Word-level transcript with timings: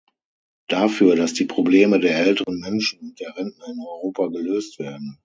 Dafür, 0.67 1.15
dass 1.15 1.33
die 1.35 1.45
Probleme 1.45 1.99
der 1.99 2.17
älteren 2.17 2.59
Menschen 2.59 2.99
und 3.01 3.19
der 3.19 3.37
Rentner 3.37 3.67
in 3.67 3.79
Europa 3.79 4.29
gelöst 4.29 4.79
werden. 4.79 5.19